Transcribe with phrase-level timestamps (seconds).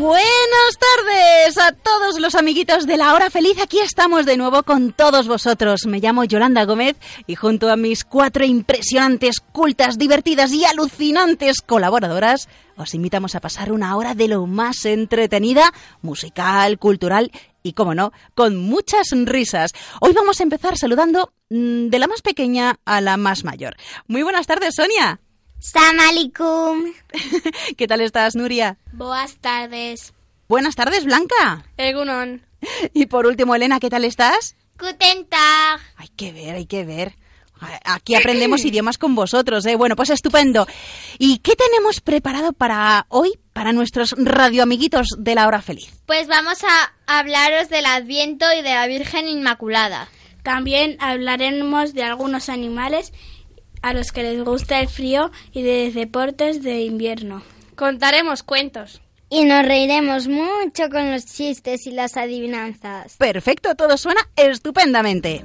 [0.00, 3.58] Buenas tardes a todos los amiguitos de la hora feliz.
[3.62, 5.84] Aquí estamos de nuevo con todos vosotros.
[5.84, 12.48] Me llamo Yolanda Gómez y junto a mis cuatro impresionantes, cultas, divertidas y alucinantes colaboradoras,
[12.78, 15.70] os invitamos a pasar una hora de lo más entretenida,
[16.00, 17.30] musical, cultural
[17.62, 19.72] y, como no, con muchas risas.
[20.00, 23.76] Hoy vamos a empezar saludando mm, de la más pequeña a la más mayor.
[24.06, 25.20] Muy buenas tardes, Sonia.
[25.60, 26.94] Salam
[27.76, 28.78] ¿Qué tal estás, Nuria?
[28.92, 30.14] Buenas tardes.
[30.48, 31.66] Buenas tardes, Blanca.
[31.76, 32.42] Egunon.
[32.94, 34.56] Y por último, Elena, ¿qué tal estás?
[34.78, 35.80] Guten Tag.
[35.96, 37.14] Hay que ver, hay que ver.
[37.84, 39.76] Aquí aprendemos idiomas con vosotros, ¿eh?
[39.76, 40.66] Bueno, pues estupendo.
[41.18, 45.92] ¿Y qué tenemos preparado para hoy, para nuestros radioamiguitos de la hora feliz?
[46.06, 50.08] Pues vamos a hablaros del Adviento y de la Virgen Inmaculada.
[50.42, 53.12] También hablaremos de algunos animales
[53.82, 57.42] a los que les gusta el frío y de deportes de invierno.
[57.76, 59.00] Contaremos cuentos.
[59.32, 63.16] Y nos reiremos mucho con los chistes y las adivinanzas.
[63.16, 65.44] Perfecto, todo suena estupendamente.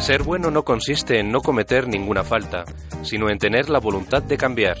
[0.00, 2.66] Ser bueno no consiste en no cometer ninguna falta,
[3.02, 4.76] sino en tener la voluntad de cambiar.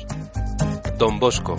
[0.98, 1.56] Don Bosco.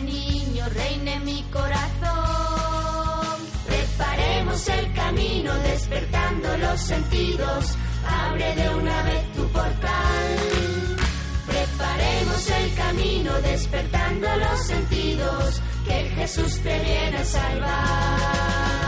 [0.00, 3.38] Niño reine mi corazón.
[3.66, 7.76] Preparemos el camino despertando los sentidos.
[8.06, 10.96] Abre de una vez tu portal.
[11.46, 15.62] Preparemos el camino despertando los sentidos.
[15.86, 18.87] Que Jesús te viene a salvar.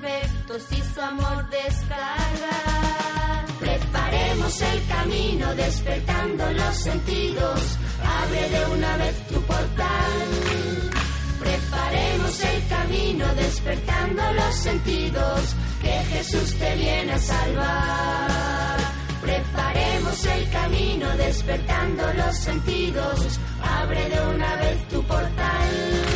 [0.00, 3.46] Defectos y su amor descargar.
[3.58, 7.78] Preparemos el camino despertando los sentidos.
[8.02, 10.90] Abre de una vez tu portal.
[11.38, 15.54] Preparemos el camino despertando los sentidos.
[15.82, 18.78] Que Jesús te viene a salvar.
[19.22, 23.40] Preparemos el camino despertando los sentidos.
[23.62, 26.09] Abre de una vez tu portal.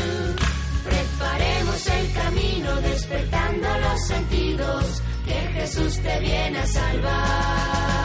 [1.74, 5.02] El camino despertando los sentidos.
[5.26, 8.04] Que Jesús te viene a salvar.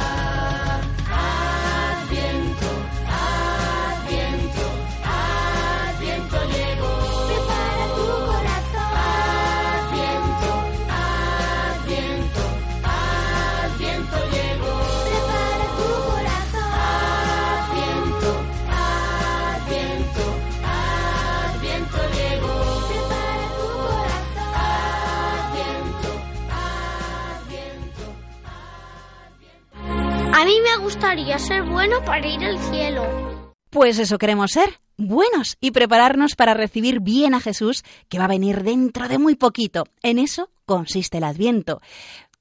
[31.00, 33.54] Gustaría ser bueno para ir al cielo.
[33.70, 38.28] Pues eso queremos ser, buenos y prepararnos para recibir bien a Jesús, que va a
[38.28, 39.86] venir dentro de muy poquito.
[40.04, 41.80] En eso consiste el Adviento.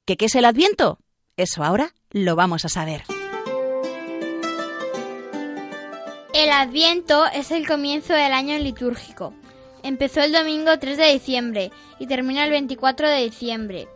[0.05, 0.99] ¿Qué, qué es el Adviento?
[1.37, 3.05] Eso ahora lo vamos a saber.
[6.35, 9.35] El Adviento es el comienzo del año litúrgico.
[9.85, 11.71] Empezó el domingo 3 de diciembre
[12.01, 13.87] y termina el 24 de diciembre.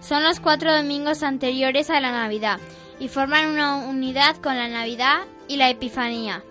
[0.00, 2.58] Son los cuatro domingos anteriores a la Navidad
[3.00, 6.42] y forman una unidad con la Navidad y la Epifanía.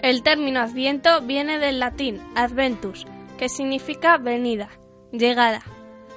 [0.00, 3.06] El término Adviento viene del latín adventus,
[3.38, 4.68] que significa venida,
[5.12, 5.62] llegada.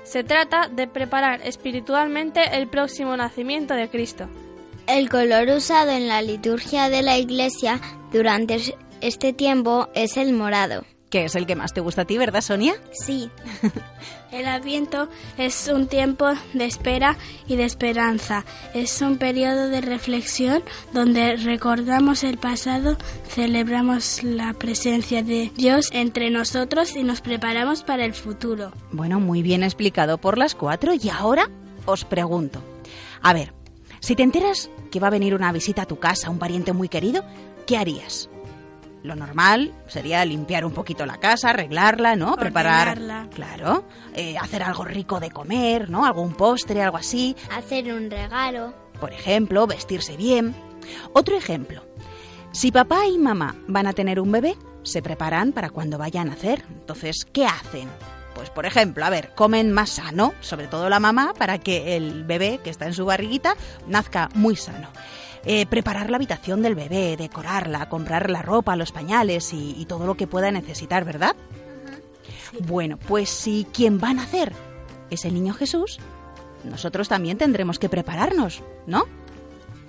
[0.04, 4.28] Se trata de preparar espiritualmente el próximo nacimiento de Cristo.
[4.88, 7.80] El color usado en la liturgia de la iglesia
[8.12, 10.86] durante este tiempo es el morado.
[11.10, 12.76] Que es el que más te gusta a ti, ¿verdad, Sonia?
[12.92, 13.30] Sí.
[14.36, 17.16] El Adviento es un tiempo de espera
[17.48, 18.44] y de esperanza.
[18.74, 20.62] Es un periodo de reflexión
[20.92, 22.98] donde recordamos el pasado,
[23.30, 28.74] celebramos la presencia de Dios entre nosotros y nos preparamos para el futuro.
[28.92, 31.50] Bueno, muy bien explicado por las cuatro y ahora
[31.86, 32.62] os pregunto.
[33.22, 33.54] A ver,
[34.02, 36.90] si te enteras que va a venir una visita a tu casa, un pariente muy
[36.90, 37.24] querido,
[37.66, 38.30] ¿qué harías?
[39.06, 42.36] Lo normal sería limpiar un poquito la casa, arreglarla, ¿no?
[42.36, 42.98] Preparar.
[42.98, 43.30] Ordenarla.
[43.30, 43.86] Claro.
[44.16, 46.06] eh, hacer algo rico de comer, ¿no?
[46.06, 47.36] Algún postre, algo así.
[47.56, 48.74] Hacer un regalo.
[49.00, 50.56] Por ejemplo, vestirse bien.
[51.14, 51.86] Otro ejemplo.
[52.52, 56.26] Si papá y mamá van a tener un bebé, se preparan para cuando vaya a
[56.26, 56.64] nacer.
[56.70, 57.90] Entonces, ¿qué hacen?
[58.34, 62.24] Pues, por ejemplo, a ver, comen más sano, sobre todo la mamá, para que el
[62.24, 63.56] bebé que está en su barriguita
[63.88, 64.90] nazca muy sano.
[65.46, 70.08] Eh, preparar la habitación del bebé, decorarla, comprar la ropa, los pañales y, y todo
[70.08, 71.36] lo que pueda necesitar, ¿verdad?
[72.62, 74.54] Bueno, pues si quien va a nacer
[75.10, 76.00] es el niño Jesús,
[76.64, 79.04] nosotros también tendremos que prepararnos, ¿no?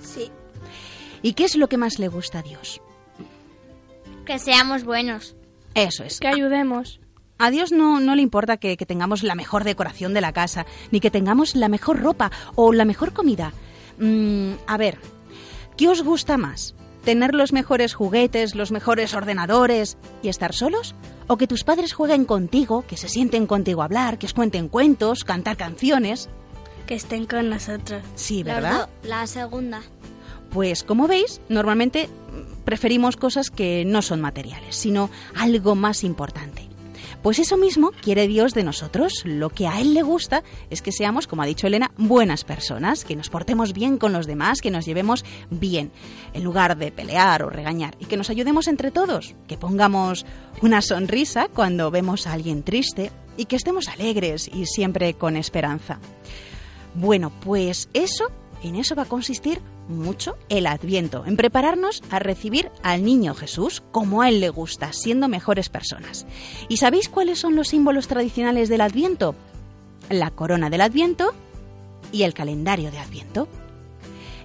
[0.02, 0.30] Sí.
[1.22, 2.80] ¿Y qué es lo que más le gusta a Dios?
[4.24, 5.36] Que seamos buenos.
[5.74, 6.20] Eso es.
[6.20, 7.00] Que ayudemos.
[7.38, 10.66] A Dios no, no le importa que, que tengamos la mejor decoración de la casa,
[10.90, 13.52] ni que tengamos la mejor ropa o la mejor comida.
[13.98, 14.98] Mm, a ver,
[15.76, 16.74] ¿qué os gusta más?
[17.04, 20.94] ¿Tener los mejores juguetes, los mejores ordenadores y estar solos?
[21.28, 24.68] ¿O que tus padres jueguen contigo, que se sienten contigo a hablar, que os cuenten
[24.68, 26.28] cuentos, cantar canciones?
[26.86, 28.02] Que estén con nosotros.
[28.16, 28.88] Sí, Los ¿verdad?
[29.02, 29.82] la segunda.
[30.50, 32.08] Pues como veis, normalmente
[32.64, 36.65] preferimos cosas que no son materiales, sino algo más importante.
[37.22, 39.22] Pues eso mismo quiere Dios de nosotros.
[39.24, 43.04] Lo que a Él le gusta es que seamos, como ha dicho Elena, buenas personas,
[43.04, 45.90] que nos portemos bien con los demás, que nos llevemos bien,
[46.34, 50.24] en lugar de pelear o regañar, y que nos ayudemos entre todos, que pongamos
[50.62, 55.98] una sonrisa cuando vemos a alguien triste y que estemos alegres y siempre con esperanza.
[56.94, 58.30] Bueno, pues eso,
[58.62, 63.82] en eso va a consistir mucho el Adviento, en prepararnos a recibir al niño Jesús
[63.92, 66.26] como a él le gusta, siendo mejores personas.
[66.68, 69.34] ¿Y sabéis cuáles son los símbolos tradicionales del Adviento?
[70.10, 71.32] La corona del Adviento
[72.12, 73.48] y el calendario de Adviento.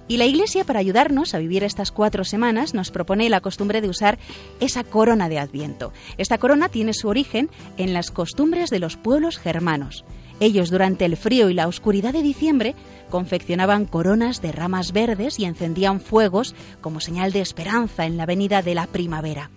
[0.08, 3.88] Y la Iglesia, para ayudarnos a vivir estas cuatro semanas, nos propone la costumbre de
[3.88, 4.18] usar
[4.60, 5.92] esa corona de Adviento.
[6.18, 10.04] Esta corona tiene su origen en las costumbres de los pueblos germanos.
[10.40, 12.74] Ellos, durante el frío y la oscuridad de diciembre,
[13.12, 18.62] confeccionaban coronas de ramas verdes y encendían fuegos como señal de esperanza en la venida
[18.62, 19.50] de la primavera.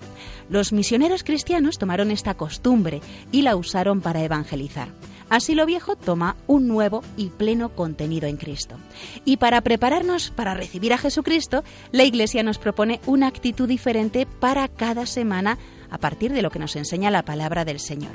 [0.49, 2.99] Los misioneros cristianos tomaron esta costumbre
[3.31, 4.89] y la usaron para evangelizar.
[5.29, 8.75] Así lo viejo toma un nuevo y pleno contenido en Cristo.
[9.23, 14.67] Y para prepararnos para recibir a Jesucristo, la Iglesia nos propone una actitud diferente para
[14.67, 15.57] cada semana
[15.89, 18.11] a partir de lo que nos enseña la palabra del Señor.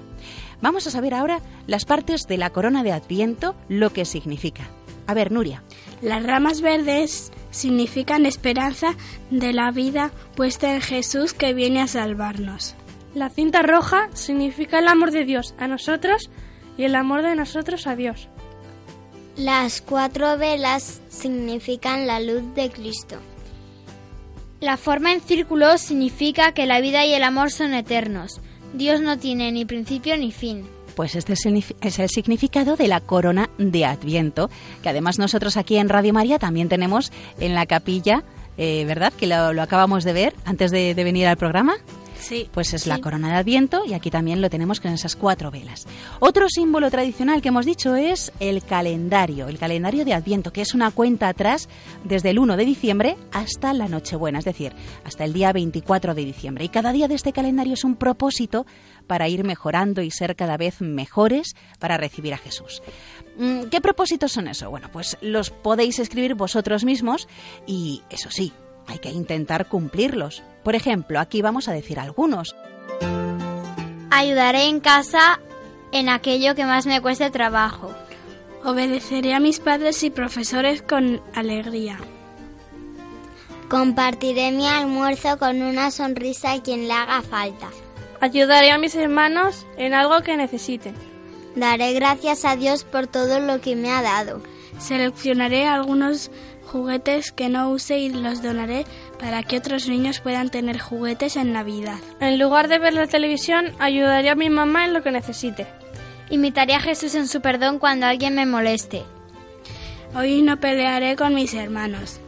[0.61, 4.69] Vamos a saber ahora las partes de la corona de Adviento, lo que significa.
[5.11, 5.65] A ver, Nuria.
[6.03, 8.95] Las ramas verdes significan esperanza
[9.33, 12.77] de la vida puesta en Jesús que viene a salvarnos.
[13.13, 16.31] La cinta roja significa el amor de Dios a nosotros
[16.79, 18.29] y el amor de nosotros a Dios.
[19.37, 23.17] Las cuatro velas significan la luz de Cristo.
[24.61, 28.41] La forma en círculo significa que la vida y el amor son eternos.
[28.75, 30.69] Dios no tiene ni principio ni fin.
[31.01, 34.51] Pues este es el, significado de la corona de Adviento,
[34.83, 38.23] que además nosotros aquí en Radio María también tenemos en la capilla,
[38.59, 39.11] eh, ¿verdad?
[39.11, 41.77] Que lo, acabamos de ver antes de venir al programa.
[42.21, 42.49] Sí.
[42.53, 45.87] Pues es la corona de Adviento y aquí también lo tenemos con esas cuatro velas.
[46.21, 50.75] Otro símbolo tradicional que hemos dicho es el calendario, el calendario de Adviento, que es
[50.75, 51.69] una cuenta atrás
[52.05, 54.73] desde el 1 de diciembre hasta la Nochebuena, es decir,
[55.05, 56.65] hasta el día 24 de diciembre.
[56.65, 58.67] Y cada día de este calendario es un propósito
[59.07, 62.83] para ir mejorando y ser cada vez mejores para recibir a Jesús.
[63.39, 64.71] Mm, ¿Qué propósitos son eso?
[64.71, 67.29] Bueno, pues los podéis escribir vosotros mismos
[67.67, 68.53] y, eso sí,
[68.87, 70.43] hay que intentar cumplirlos.
[70.63, 72.55] Por ejemplo, aquí vamos a decir algunos.
[74.11, 75.41] Ayudaré en casa
[75.93, 77.95] en aquello que más me cueste trabajo.
[78.65, 81.99] Obedeceré a mis padres y profesores con alegría.
[83.71, 87.69] Compartiré mi almuerzo con una sonrisa a quien le haga falta.
[88.21, 90.95] Ayudaré a mis hermanos en algo que necesiten.
[91.57, 94.43] Daré gracias a Dios por todo lo que me ha dado.
[94.79, 96.31] Seleccionaré algunos
[96.71, 98.87] juguetes que no use y los donaré
[99.19, 101.99] para que otros niños puedan tener juguetes en Navidad.
[102.21, 105.67] En lugar de ver la televisión, ayudaré a mi mamá en lo que necesite.
[106.31, 109.03] Imitaré a Jesús en su perdón cuando alguien me moleste.
[110.15, 112.21] Hoy no pelearé con mis hermanos.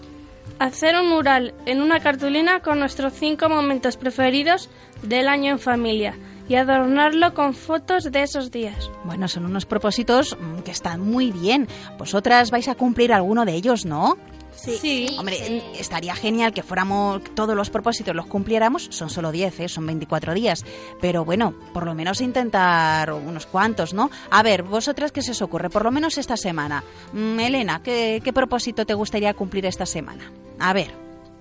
[0.58, 4.68] Hacer un mural en una cartulina con nuestros cinco momentos preferidos
[5.02, 6.14] del año en familia
[6.48, 8.90] y adornarlo con fotos de esos días.
[9.04, 11.68] Bueno, son unos propósitos mm, que están muy bien.
[11.98, 14.16] Vosotras vais a cumplir alguno de ellos, ¿no?
[14.54, 15.08] Sí.
[15.18, 18.88] Hombre, estaría genial que fuéramos todos los propósitos los cumpliéramos.
[18.90, 19.68] Son solo 10, ¿eh?
[19.68, 20.64] son 24 días.
[21.00, 24.10] Pero bueno, por lo menos intentar unos cuantos, ¿no?
[24.30, 25.70] A ver, vosotras, ¿qué se os ocurre?
[25.70, 26.84] Por lo menos esta semana.
[27.12, 30.30] Mm, Elena, ¿qué, ¿qué, propósito te gustaría cumplir esta semana?
[30.58, 30.92] A ver,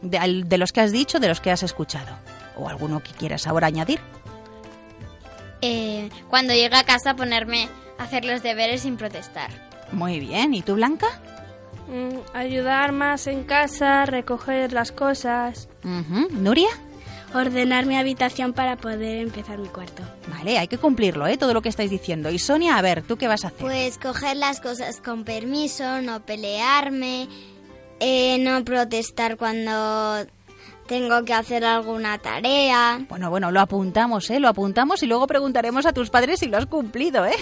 [0.01, 2.15] de, de los que has dicho, de los que has escuchado.
[2.57, 3.99] O alguno que quieras ahora añadir.
[5.61, 9.49] Eh, cuando llegue a casa ponerme a hacer los deberes sin protestar.
[9.91, 10.53] Muy bien.
[10.53, 11.07] ¿Y tú, Blanca?
[11.87, 15.67] Mm, ayudar más en casa, recoger las cosas.
[15.83, 16.69] ¿Nuria?
[17.33, 20.03] Ordenar mi habitación para poder empezar mi cuarto.
[20.27, 21.37] Vale, hay que cumplirlo, ¿eh?
[21.37, 22.29] Todo lo que estáis diciendo.
[22.29, 23.59] Y Sonia, a ver, ¿tú qué vas a hacer?
[23.59, 27.29] Pues coger las cosas con permiso, no pelearme,
[27.99, 30.25] eh, no protestar cuando
[30.87, 33.05] tengo que hacer alguna tarea.
[33.07, 34.39] Bueno, bueno, lo apuntamos, ¿eh?
[34.39, 37.35] Lo apuntamos y luego preguntaremos a tus padres si lo has cumplido, ¿eh?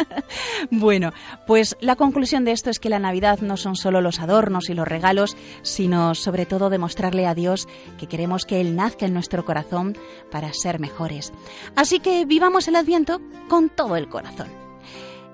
[0.70, 1.12] bueno,
[1.46, 4.74] pues la conclusión de esto es que la Navidad no son solo los adornos y
[4.74, 9.44] los regalos, sino sobre todo demostrarle a Dios que queremos que Él nazca en nuestro
[9.44, 9.96] corazón
[10.30, 11.32] para ser mejores.
[11.76, 14.48] Así que vivamos el Adviento con todo el corazón.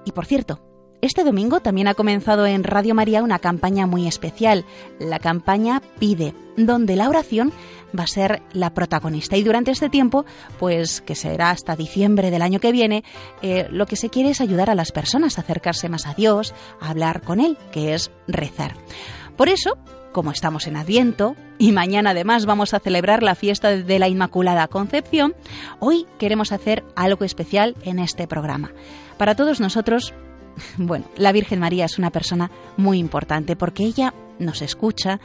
[0.04, 0.67] Y por cierto,
[1.00, 4.64] este domingo también ha comenzado en Radio María una campaña muy especial,
[4.98, 7.52] la campaña Pide, donde la oración
[7.96, 9.36] va a ser la protagonista.
[9.36, 10.26] Y durante este tiempo,
[10.58, 13.04] pues que será hasta diciembre del año que viene,
[13.42, 16.54] eh, lo que se quiere es ayudar a las personas a acercarse más a Dios,
[16.80, 18.74] a hablar con Él, que es rezar.
[19.36, 19.78] Por eso,
[20.12, 24.66] como estamos en Adviento y mañana además vamos a celebrar la fiesta de la Inmaculada
[24.66, 25.34] Concepción,
[25.78, 28.72] hoy queremos hacer algo especial en este programa.
[29.16, 30.12] Para todos nosotros,
[30.78, 35.20] bueno, la Virgen María es una persona muy importante porque ella nos escucha,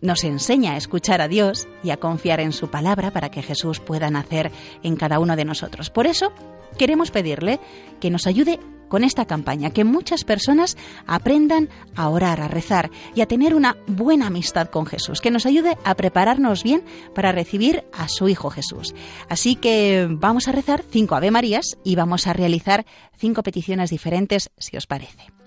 [0.00, 3.80] nos enseña a escuchar a Dios y a confiar en su palabra para que Jesús
[3.80, 4.50] pueda nacer
[4.82, 5.90] en cada uno de nosotros.
[5.90, 6.32] Por eso
[6.78, 7.60] queremos pedirle
[8.00, 8.58] que nos ayude
[8.92, 10.76] con esta campaña, que muchas personas
[11.06, 15.46] aprendan a orar, a rezar y a tener una buena amistad con Jesús, que nos
[15.46, 18.94] ayude a prepararnos bien para recibir a su Hijo Jesús.
[19.30, 22.84] Así que vamos a rezar cinco Ave Marías y vamos a realizar
[23.16, 25.41] cinco peticiones diferentes, si os parece.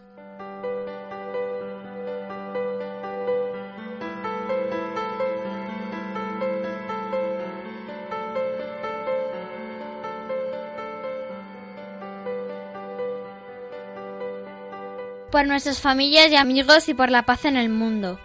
[15.35, 18.17] Por nuestras familias y amigos y por la paz en el mundo.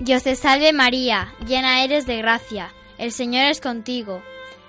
[0.00, 4.20] Dios te salve María, llena eres de gracia, el Señor es contigo.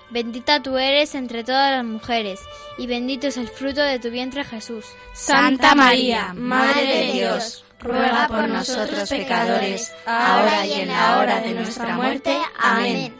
[0.08, 2.38] Bendita tú eres entre todas las mujeres,
[2.78, 4.86] y bendito es el fruto de tu vientre Jesús.
[5.12, 11.54] Santa María, Madre de Dios, ruega por nosotros pecadores, ahora y en la hora de
[11.54, 12.38] nuestra muerte.
[12.60, 13.12] Amén.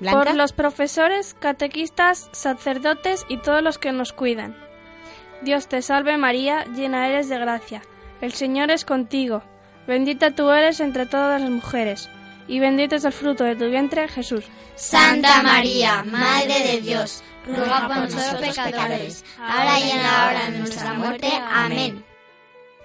[0.00, 0.24] Blanca.
[0.24, 4.67] Por los profesores, catequistas, sacerdotes y todos los que nos cuidan.
[5.42, 7.82] Dios te salve María, llena eres de gracia.
[8.20, 9.42] El Señor es contigo.
[9.86, 12.10] Bendita tú eres entre todas las mujeres,
[12.46, 14.44] y bendito es el fruto de tu vientre, Jesús.
[14.74, 20.58] Santa María, Madre de Dios, ruega por nosotros pecadores, ahora y en la hora de
[20.58, 21.30] nuestra muerte.
[21.50, 22.04] Amén.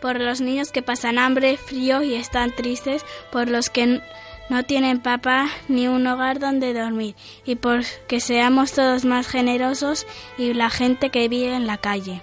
[0.02, 4.02] Por los niños que pasan hambre, frío y están tristes, por los que
[4.50, 10.06] no tienen papá ni un hogar donde dormir, y por que seamos todos más generosos
[10.38, 12.22] y la gente que vive en la calle.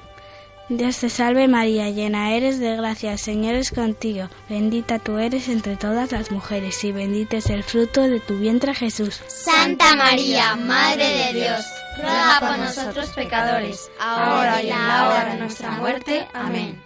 [0.70, 5.48] Dios te salve María, llena eres de gracia, el Señor es contigo, bendita tú eres
[5.48, 9.20] entre todas las mujeres y bendito es el fruto de tu vientre Jesús.
[9.26, 15.40] Santa María, Madre de Dios, ruega por nosotros pecadores, ahora y en la hora de
[15.40, 16.28] nuestra muerte.
[16.32, 16.80] Amén.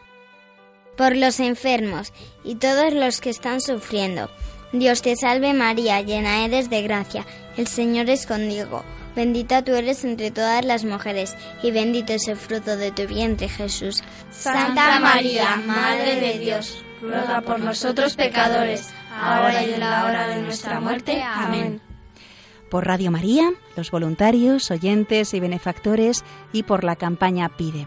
[0.96, 4.30] Por los enfermos y todos los que están sufriendo.
[4.72, 7.26] Dios te salve María, llena eres de gracia,
[7.58, 8.82] el Señor es contigo.
[9.14, 13.48] Bendita tú eres entre todas las mujeres, y bendito es el fruto de tu vientre,
[13.48, 14.02] Jesús.
[14.30, 20.42] Santa María, Madre de Dios, ruega por nosotros pecadores, ahora y en la hora de
[20.42, 21.22] nuestra muerte.
[21.22, 21.80] Amén.
[22.70, 27.86] Por Radio María, los voluntarios, oyentes y benefactores, y por la campaña Pide.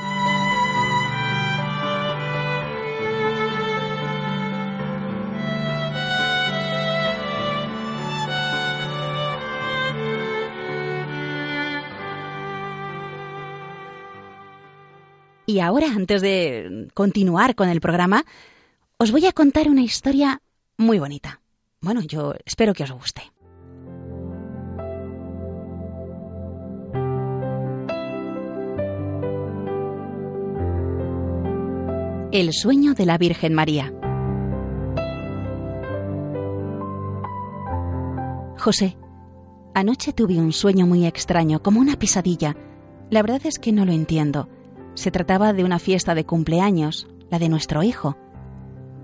[15.51, 18.23] Y ahora, antes de continuar con el programa,
[18.97, 20.41] os voy a contar una historia
[20.77, 21.41] muy bonita.
[21.81, 23.21] Bueno, yo espero que os guste.
[32.31, 33.93] El sueño de la Virgen María.
[38.57, 38.95] José,
[39.73, 42.55] anoche tuve un sueño muy extraño, como una pesadilla.
[43.09, 44.47] La verdad es que no lo entiendo.
[44.93, 48.17] Se trataba de una fiesta de cumpleaños, la de nuestro hijo.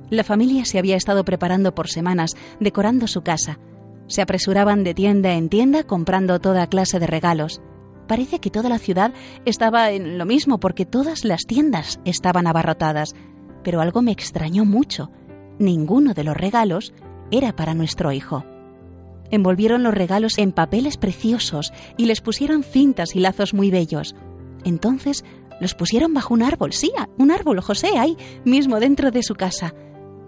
[0.09, 3.59] La familia se había estado preparando por semanas, decorando su casa.
[4.07, 7.61] Se apresuraban de tienda en tienda comprando toda clase de regalos.
[8.07, 9.13] Parece que toda la ciudad
[9.43, 13.15] estaba en lo mismo porque todas las tiendas estaban abarrotadas.
[13.63, 15.11] Pero algo me extrañó mucho.
[15.59, 16.93] Ninguno de los regalos
[17.31, 18.45] era para nuestro hijo.
[19.29, 24.15] Envolvieron los regalos en papeles preciosos y les pusieron cintas y lazos muy bellos.
[24.63, 25.25] Entonces
[25.59, 29.73] los pusieron bajo un árbol, sí, un árbol, José, ahí mismo dentro de su casa.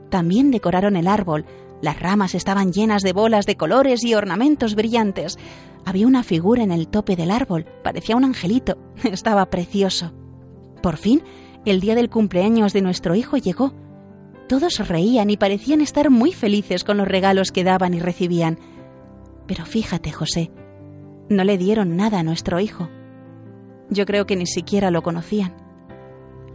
[0.10, 1.46] También decoraron el árbol.
[1.82, 5.38] Las ramas estaban llenas de bolas de colores y ornamentos brillantes.
[5.86, 8.78] Había una figura en el tope del árbol, parecía un angelito.
[9.04, 10.14] Estaba precioso.
[10.82, 11.24] Por fin,
[11.66, 13.74] el día del cumpleaños de nuestro hijo llegó.
[14.48, 18.58] Todos reían y parecían estar muy felices con los regalos que daban y recibían.
[19.46, 20.52] Pero fíjate, José,
[21.30, 22.90] no le dieron nada a nuestro hijo.
[23.90, 25.56] Yo creo que ni siquiera lo conocían.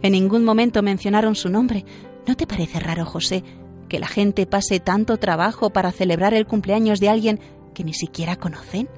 [0.01, 1.85] En ningún momento mencionaron su nombre.
[2.27, 3.43] ¿No te parece raro, José,
[3.89, 7.39] que la gente pase tanto trabajo para celebrar el cumpleaños de alguien
[7.73, 8.89] que ni siquiera conocen?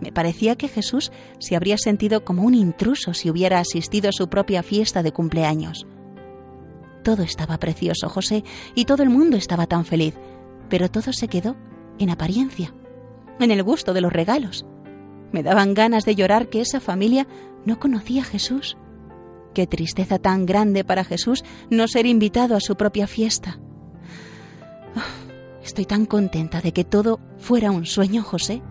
[0.00, 4.28] Me parecía que Jesús se habría sentido como un intruso si hubiera asistido a su
[4.28, 5.86] propia fiesta de cumpleaños.
[7.02, 10.14] Todo estaba precioso, José, y todo el mundo estaba tan feliz,
[10.68, 11.56] pero todo se quedó
[11.98, 12.74] en apariencia,
[13.40, 14.64] en el gusto de los regalos.
[15.32, 17.26] Me daban ganas de llorar que esa familia
[17.64, 18.76] no conocía a Jesús.
[19.54, 23.58] Qué tristeza tan grande para Jesús no ser invitado a su propia fiesta.
[24.96, 28.62] Oh, estoy tan contenta de que todo fuera un sueño, José.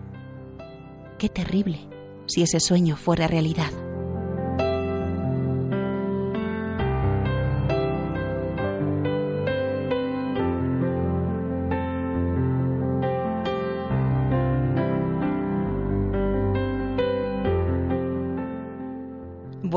[1.18, 1.88] Qué terrible
[2.26, 3.72] si ese sueño fuera realidad.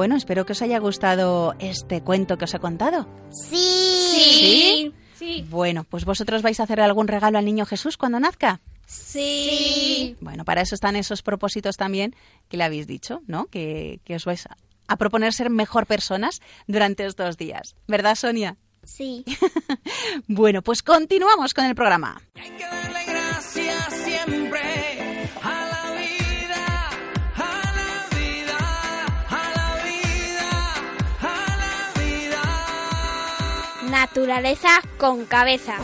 [0.01, 3.07] Bueno, espero que os haya gustado este cuento que os he contado.
[3.31, 4.95] Sí.
[5.15, 5.45] ¿Sí?
[5.51, 8.61] Bueno, pues vosotros vais a hacer algún regalo al niño Jesús cuando nazca.
[8.87, 10.17] Sí.
[10.23, 12.17] Bueno, para eso están esos propósitos también
[12.49, 13.45] que le habéis dicho, ¿no?
[13.49, 14.57] Que, que os vais a,
[14.89, 17.77] a proponer ser mejor personas durante estos días.
[17.87, 18.57] ¿Verdad, Sonia?
[18.83, 19.23] Sí.
[20.29, 22.23] Bueno, pues continuamos con el programa.
[22.37, 23.00] Hay que darle
[34.11, 35.77] Naturaleza con cabeza.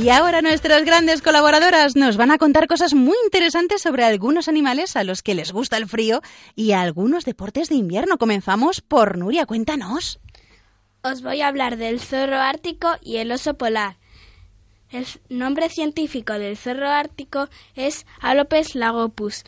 [0.00, 4.96] Y ahora nuestras grandes colaboradoras nos van a contar cosas muy interesantes sobre algunos animales
[4.96, 6.22] a los que les gusta el frío
[6.56, 8.16] y algunos deportes de invierno.
[8.16, 10.18] Comenzamos por Nuria, cuéntanos.
[11.02, 13.98] Os voy a hablar del zorro ártico y el oso polar.
[14.90, 19.44] El nombre científico del zorro ártico es Alopes lagopus.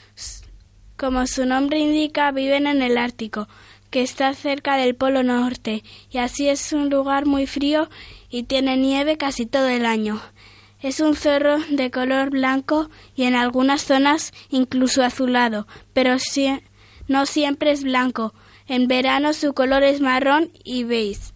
[0.98, 3.48] Como su nombre indica, viven en el Ártico,
[3.90, 7.88] que está cerca del Polo Norte, y así es un lugar muy frío
[8.30, 10.22] y tiene nieve casi todo el año.
[10.82, 16.16] Es un zorro de color blanco y en algunas zonas incluso azulado, pero
[17.06, 18.34] no siempre es blanco.
[18.66, 21.32] En verano su color es marrón y beige.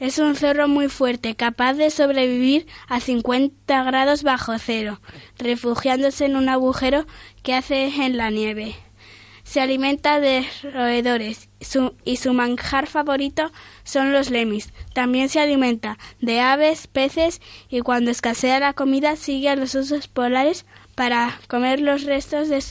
[0.00, 5.00] Es un zorro muy fuerte, capaz de sobrevivir a 50 grados bajo cero,
[5.38, 7.06] refugiándose en un agujero
[7.44, 8.74] que hace en la nieve.
[9.44, 13.50] Se alimenta de roedores su- y su manjar favorito
[13.84, 14.72] son los lemis.
[14.94, 20.08] También se alimenta de aves, peces y cuando escasea la comida sigue a los osos
[20.08, 22.62] polares para comer los restos de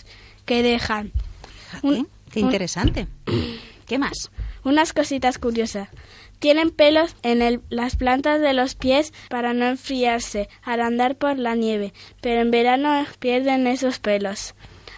[0.45, 1.11] que dejan.
[1.83, 3.07] Un- Qué un- interesante.
[3.85, 4.31] ¿Qué más?
[4.63, 5.89] unas cositas curiosas.
[6.37, 11.37] Tienen pelos en el- las plantas de los pies para no enfriarse al andar por
[11.39, 14.53] la nieve, pero en verano pierden esos pelos.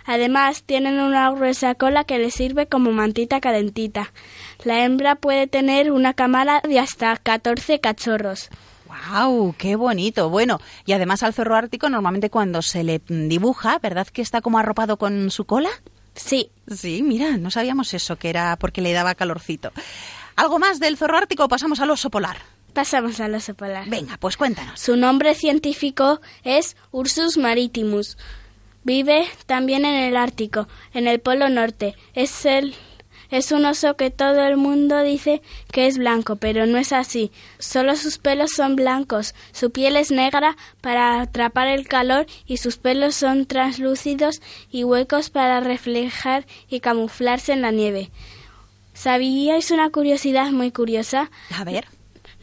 [0.05, 4.11] Además, tienen una gruesa cola que les sirve como mantita calentita.
[4.63, 8.49] La hembra puede tener una camada de hasta 14 cachorros.
[9.11, 9.55] ¡Wow!
[9.57, 10.29] ¡Qué bonito!
[10.29, 14.59] Bueno, y además al zorro ártico normalmente cuando se le dibuja, ¿verdad que está como
[14.59, 15.69] arropado con su cola?
[16.15, 19.71] Sí, Sí, mira, no sabíamos eso, que era porque le daba calorcito.
[20.35, 22.37] ¿Algo más del zorro ártico o pasamos al oso polar?
[22.73, 23.87] pasamos al oso polar.
[23.87, 24.79] Venga, pues cuéntanos.
[24.79, 28.17] Su nombre científico es Ursus maritimus.
[28.83, 31.95] Vive también en el Ártico, en el Polo Norte.
[32.13, 32.75] Es el
[33.33, 35.41] es un oso que todo el mundo dice
[35.71, 37.31] que es blanco, pero no es así.
[37.57, 42.77] Solo sus pelos son blancos, su piel es negra para atrapar el calor y sus
[42.77, 48.11] pelos son translúcidos y huecos para reflejar y camuflarse en la nieve.
[48.93, 51.31] ¿Sabíais una curiosidad muy curiosa?
[51.57, 51.87] A ver.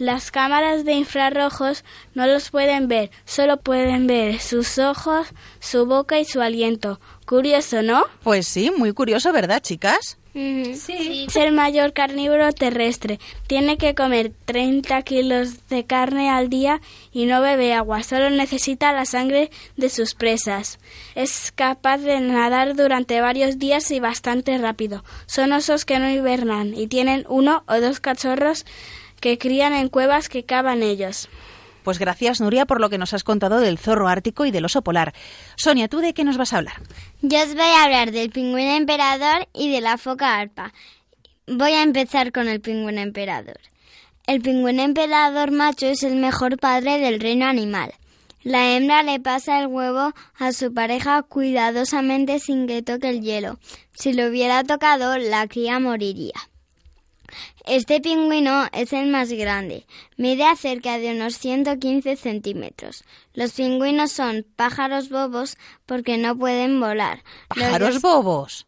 [0.00, 1.84] Las cámaras de infrarrojos
[2.14, 5.26] no los pueden ver, solo pueden ver sus ojos,
[5.58, 6.98] su boca y su aliento.
[7.26, 8.04] Curioso, ¿no?
[8.22, 10.16] Pues sí, muy curioso, ¿verdad, chicas?
[10.32, 11.26] Sí.
[11.28, 13.20] Es el mayor carnívoro terrestre.
[13.46, 16.80] Tiene que comer 30 kilos de carne al día
[17.12, 18.02] y no bebe agua.
[18.02, 20.78] Solo necesita la sangre de sus presas.
[21.14, 25.04] Es capaz de nadar durante varios días y bastante rápido.
[25.26, 28.64] Son osos que no hibernan y tienen uno o dos cachorros
[29.20, 31.28] que crían en cuevas que cavan ellos.
[31.82, 34.82] Pues gracias, Nuria, por lo que nos has contado del zorro ártico y del oso
[34.82, 35.14] polar.
[35.56, 36.82] Sonia, ¿tú de qué nos vas a hablar?
[37.22, 40.72] Yo os voy a hablar del pingüino emperador y de la foca arpa.
[41.46, 43.58] Voy a empezar con el pingüino emperador.
[44.26, 47.94] El pingüino emperador macho es el mejor padre del reino animal.
[48.42, 53.58] La hembra le pasa el huevo a su pareja cuidadosamente sin que toque el hielo.
[53.92, 56.49] Si lo hubiera tocado, la cría moriría.
[57.70, 59.86] Este pingüino es el más grande.
[60.16, 63.04] Mide cerca de unos 115 centímetros.
[63.32, 65.56] Los pingüinos son pájaros bobos
[65.86, 67.22] porque no pueden volar.
[67.48, 68.66] ¿Pájaros bobos?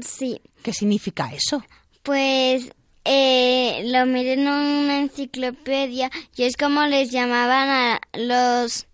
[0.00, 0.40] Sí.
[0.62, 1.64] ¿Qué significa eso?
[2.04, 2.70] Pues
[3.04, 8.86] eh, lo miré en una enciclopedia y es como les llamaban a los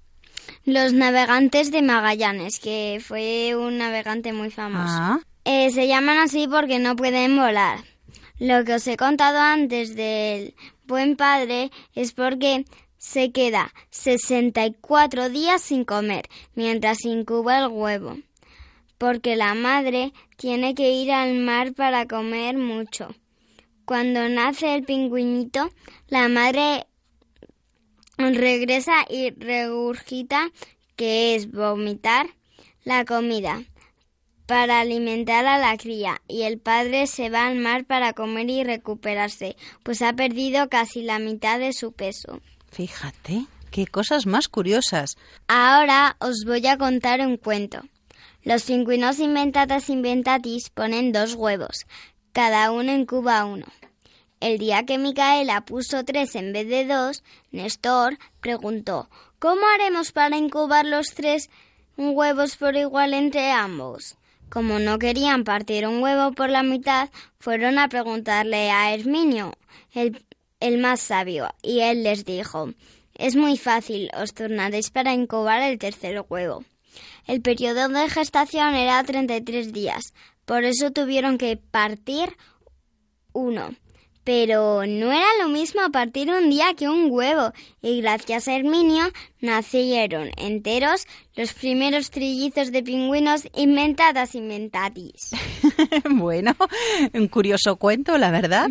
[0.64, 4.94] los navegantes de Magallanes, que fue un navegante muy famoso.
[4.96, 7.80] Ah, Eh, se llaman así porque no pueden volar.
[8.38, 10.54] Lo que os he contado antes del
[10.86, 12.64] buen padre es porque
[12.98, 18.18] se queda 64 días sin comer mientras incuba el huevo.
[18.98, 23.14] Porque la madre tiene que ir al mar para comer mucho.
[23.84, 25.70] Cuando nace el pingüinito,
[26.06, 26.86] la madre
[28.16, 30.50] regresa y regurgita,
[30.94, 32.28] que es vomitar,
[32.84, 33.64] la comida
[34.52, 38.62] para alimentar a la cría y el padre se va al mar para comer y
[38.62, 42.42] recuperarse, pues ha perdido casi la mitad de su peso.
[42.70, 45.16] fíjate, qué cosas más curiosas.
[45.48, 47.80] Ahora os voy a contar un cuento.
[48.44, 51.86] Los pingüinos inventatas inventatis ponen dos huevos,
[52.34, 53.64] cada uno incuba uno.
[54.40, 60.36] El día que Micaela puso tres en vez de dos, Néstor preguntó ¿Cómo haremos para
[60.36, 61.48] incubar los tres
[61.96, 64.18] huevos por igual entre ambos?
[64.52, 69.54] Como no querían partir un huevo por la mitad, fueron a preguntarle a Herminio,
[69.94, 70.26] el,
[70.60, 72.68] el más sabio, y él les dijo
[73.14, 76.66] Es muy fácil, os turnaréis para incubar el tercer huevo.
[77.26, 80.12] El periodo de gestación era 33 días,
[80.44, 82.36] por eso tuvieron que partir
[83.32, 83.74] uno.
[84.24, 89.04] Pero no era lo mismo partir un día que un huevo, y gracias a Herminio
[89.40, 95.30] nacieron enteros los primeros trillizos de pingüinos inventadas inventatis.
[96.10, 96.54] bueno,
[97.12, 98.68] un curioso cuento, la verdad.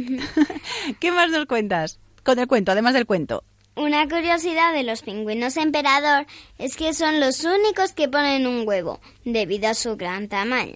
[0.99, 1.99] ¿Qué más nos cuentas?
[2.23, 3.43] Con el cuento, además del cuento.
[3.75, 8.99] Una curiosidad de los pingüinos emperador es que son los únicos que ponen un huevo,
[9.23, 10.75] debido a su gran tamaño.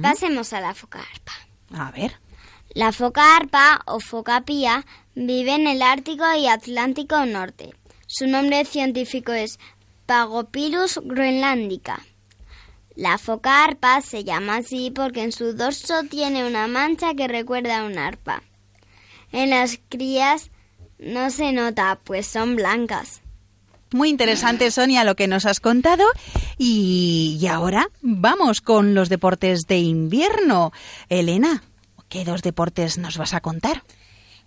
[0.00, 1.32] Pasemos a la foca arpa.
[1.72, 2.12] A ver.
[2.72, 7.74] La foca arpa o foca pía vive en el Ártico y Atlántico Norte.
[8.06, 9.58] Su nombre científico es
[10.10, 12.00] Spagopilus groenlandica.
[12.94, 17.80] La foca arpa se llama así porque en su dorso tiene una mancha que recuerda
[17.80, 18.42] a un arpa.
[19.32, 20.50] En las crías
[20.98, 23.20] no se nota, pues son blancas.
[23.92, 26.04] Muy interesante, Sonia, lo que nos has contado.
[26.58, 30.72] Y, y ahora vamos con los deportes de invierno.
[31.08, 31.62] Elena,
[32.10, 33.84] ¿qué dos deportes nos vas a contar?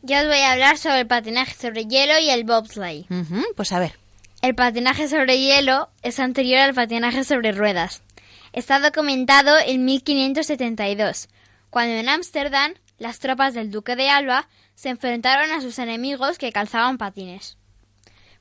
[0.03, 3.07] Yo os voy a hablar sobre el patinaje sobre hielo y el bobsleigh.
[3.55, 3.97] Pues a ver.
[4.41, 8.03] El patinaje sobre hielo es anterior al patinaje sobre ruedas.
[8.51, 11.29] Está documentado en 1572,
[11.69, 16.51] cuando en Ámsterdam las tropas del duque de Alba se enfrentaron a sus enemigos que
[16.51, 17.57] calzaban patines.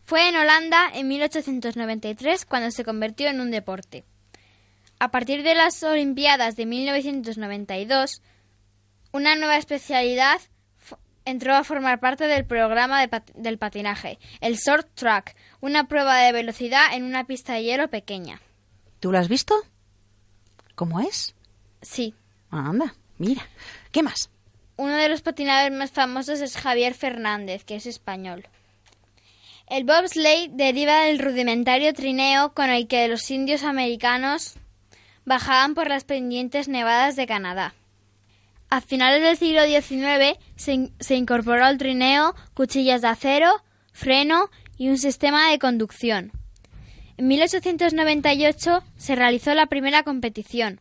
[0.05, 4.05] Fue en Holanda en 1893 cuando se convirtió en un deporte.
[4.99, 8.21] A partir de las Olimpiadas de 1992,
[9.13, 10.41] una nueva especialidad
[11.25, 16.19] entró a formar parte del programa de pat- del patinaje, el short track, una prueba
[16.19, 18.41] de velocidad en una pista de hielo pequeña.
[18.99, 19.55] ¿Tú lo has visto?
[20.75, 21.35] ¿Cómo es?
[21.81, 22.15] Sí.
[22.51, 23.47] Anda, mira.
[23.93, 24.31] ¿Qué más?
[24.77, 28.49] Uno de los patinadores más famosos es Javier Fernández, que es español.
[29.69, 34.55] El bobsleigh deriva del rudimentario trineo con el que los indios americanos
[35.25, 37.75] bajaban por las pendientes nevadas de Canadá.
[38.73, 43.51] A finales del siglo XIX se, in- se incorporó al trineo cuchillas de acero,
[43.93, 46.33] freno y un sistema de conducción.
[47.19, 50.81] En 1898 se realizó la primera competición,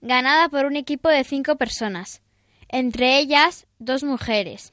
[0.00, 2.22] ganada por un equipo de cinco personas,
[2.70, 4.72] entre ellas dos mujeres.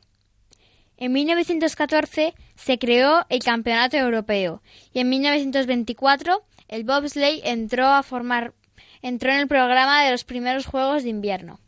[0.96, 4.62] En 1914 se creó el Campeonato Europeo
[4.94, 8.54] y en 1924 el bobsleigh entró a formar
[9.02, 11.60] entró en el programa de los primeros Juegos de Invierno.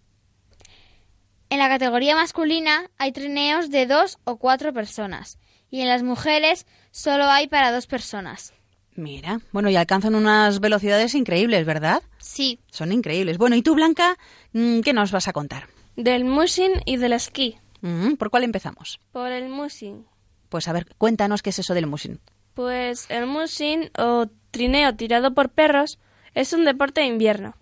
[1.49, 6.65] En la categoría masculina hay trineos de dos o cuatro personas y en las mujeres
[6.91, 8.53] solo hay para dos personas.
[8.95, 12.01] Mira, bueno, y alcanzan unas velocidades increíbles, ¿verdad?
[12.17, 13.37] Sí, Son increíbles.
[13.37, 14.17] Bueno, ¿y tú, Blanca,
[14.53, 15.67] mm, qué nos vas a contar?
[15.95, 17.57] Del mushing y del esquí.
[17.81, 18.99] Mm, ¿Por cuál empezamos?
[19.11, 20.05] Por el mushing.
[20.49, 22.19] Pues a ver, cuéntanos qué es eso del mushing.
[22.55, 25.99] Pues el mushing o trineo tirado por perros
[26.33, 27.55] es un deporte de invierno.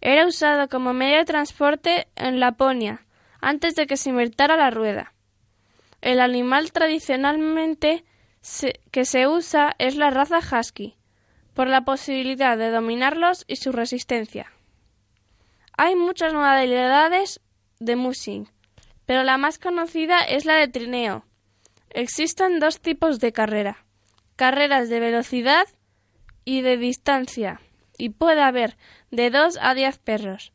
[0.00, 3.03] Era usado como medio de transporte en Laponia
[3.48, 5.12] antes de que se inventara la rueda.
[6.00, 8.04] El animal tradicionalmente
[8.90, 10.96] que se usa es la raza husky,
[11.54, 14.52] por la posibilidad de dominarlos y su resistencia.
[15.76, 17.40] Hay muchas modalidades
[17.80, 18.48] de mushing,
[19.06, 21.24] pero la más conocida es la de trineo.
[21.90, 23.84] Existen dos tipos de carrera,
[24.36, 25.66] carreras de velocidad
[26.44, 27.60] y de distancia,
[27.96, 28.76] y puede haber
[29.10, 30.52] de 2 a 10 perros.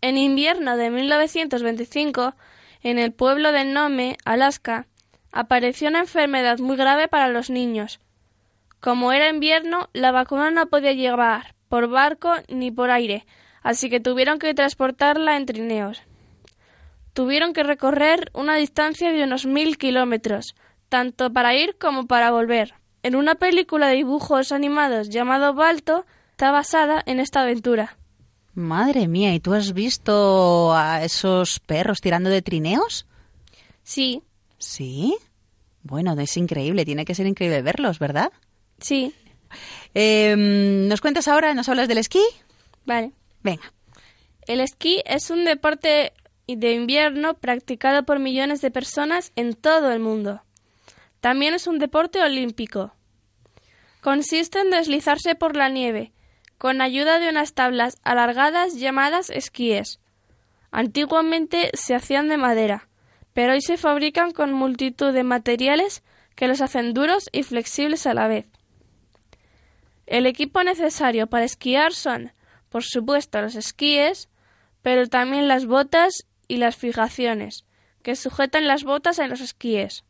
[0.00, 2.34] En invierno de 1925,
[2.82, 4.86] en el pueblo de Nome, Alaska,
[5.32, 8.00] apareció una enfermedad muy grave para los niños.
[8.80, 13.26] Como era invierno, la vacuna no podía llegar por barco ni por aire,
[13.62, 16.02] así que tuvieron que transportarla en trineos.
[17.12, 20.54] Tuvieron que recorrer una distancia de unos mil kilómetros,
[20.88, 22.74] tanto para ir como para volver.
[23.02, 27.96] En una película de dibujos animados llamado Balto está basada en esta aventura.
[28.56, 33.06] Madre mía, ¿y tú has visto a esos perros tirando de trineos?
[33.84, 34.22] Sí,
[34.58, 35.14] Sí.
[35.82, 38.32] Bueno, es increíble, tiene que ser increíble verlos, ¿verdad?
[38.80, 39.14] sí,
[39.94, 42.22] Em, ¿Nos cuentas ahora, nos hablas del esquí?
[42.84, 43.12] vale.
[43.42, 43.72] Venga.
[44.46, 46.12] El esquí es un deporte
[46.48, 50.42] de invierno practicado por millones de personas en todo el mundo.
[51.20, 52.92] También es un deporte olímpico.
[54.00, 56.12] Consiste en deslizarse por la nieve,
[56.58, 60.00] con ayuda de unas tablas alargadas llamadas esquíes.
[60.70, 62.88] Antiguamente se hacían de madera,
[63.32, 66.02] pero hoy se fabrican con multitud de materiales
[66.34, 68.46] que los hacen duros y flexibles a la vez.
[70.06, 72.32] El equipo necesario para esquiar son,
[72.68, 74.28] por supuesto, los esquíes,
[74.82, 77.64] pero también las botas y las fijaciones,
[78.02, 80.04] que sujetan las botas en los esquíes.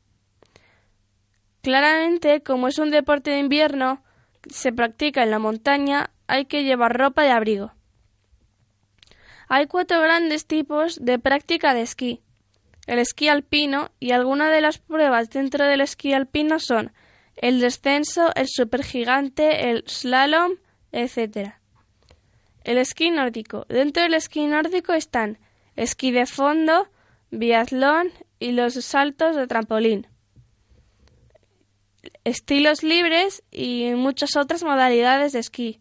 [1.62, 4.02] Claramente, como es un deporte de invierno,
[4.48, 7.72] se practica en la montaña, hay que llevar ropa de abrigo.
[9.48, 12.20] Hay cuatro grandes tipos de práctica de esquí.
[12.86, 16.92] El esquí alpino y algunas de las pruebas dentro del esquí alpino son
[17.36, 20.52] el descenso, el supergigante, el slalom,
[20.92, 21.54] etc.
[22.64, 23.66] El esquí nórdico.
[23.68, 25.38] Dentro del esquí nórdico están
[25.76, 26.88] esquí de fondo,
[27.30, 30.06] biatlón y los saltos de trampolín.
[32.24, 35.80] Estilos libres y muchas otras modalidades de esquí.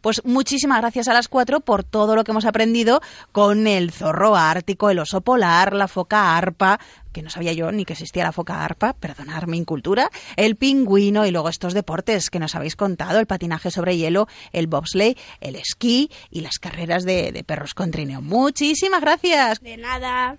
[0.00, 3.00] Pues muchísimas gracias a las cuatro por todo lo que hemos aprendido
[3.32, 6.80] con el zorro ártico, el oso polar, la foca arpa,
[7.12, 11.26] que no sabía yo ni que existía la foca arpa, perdonar mi incultura, el pingüino
[11.26, 15.56] y luego estos deportes que nos habéis contado, el patinaje sobre hielo, el bobsleigh, el
[15.56, 18.20] esquí y las carreras de, de perros con trineo.
[18.20, 19.60] Muchísimas gracias.
[19.60, 20.38] De nada.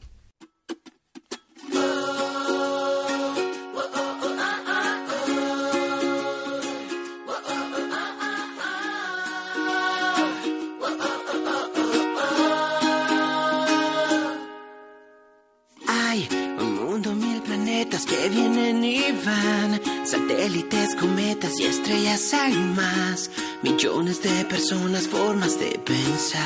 [17.92, 19.82] Planetas que vienen y van.
[20.06, 23.30] Satélites, cometas y estrellas hay más.
[23.62, 26.42] Millones de personas, formas de pensar.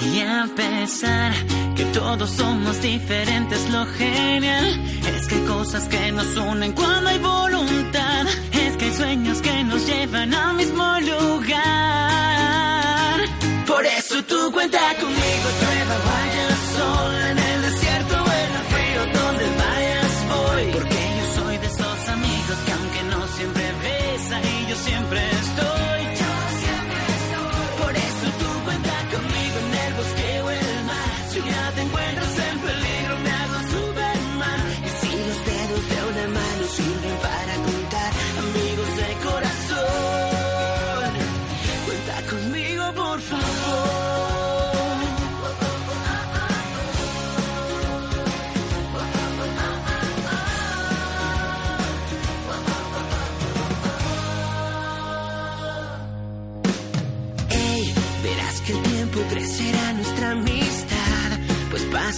[0.00, 1.32] Y a pesar
[1.76, 4.80] que todos somos diferentes, lo genial
[5.16, 8.26] es que hay cosas que nos unen cuando hay voluntad.
[8.52, 11.58] Es que hay sueños que nos llevan al mismo lugar.
[13.66, 16.47] Por eso tú cuenta conmigo, llueva, vaya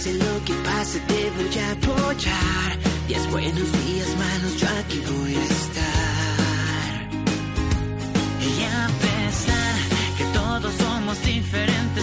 [0.01, 2.69] pase lo que pase, te voy a apoyar.
[3.07, 7.09] Días buenos, días malos, yo aquí voy a estar.
[8.41, 9.77] Y a pesar
[10.17, 12.00] que todos somos diferentes,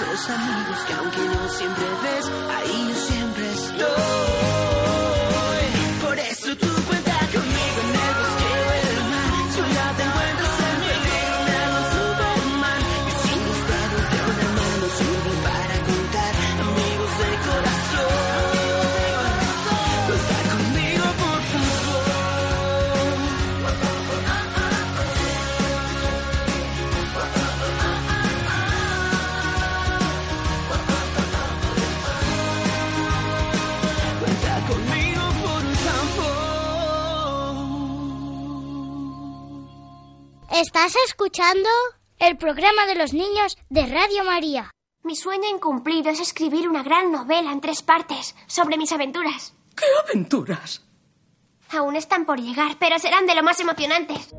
[0.00, 4.55] esos amigos que aunque no siempre ves, ahí yo siempre estoy.
[40.60, 41.68] ¿Estás escuchando?
[42.18, 44.70] El programa de los niños de Radio María.
[45.02, 49.52] Mi sueño incumplido es escribir una gran novela en tres partes sobre mis aventuras.
[49.76, 50.82] ¿Qué aventuras?
[51.68, 54.34] Aún están por llegar, pero serán de lo más emocionantes.